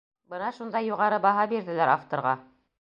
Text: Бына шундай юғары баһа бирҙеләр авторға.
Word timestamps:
Бына 0.35 0.47
шундай 0.55 0.87
юғары 0.87 1.21
баһа 1.27 1.45
бирҙеләр 1.53 1.95
авторға. 1.99 2.37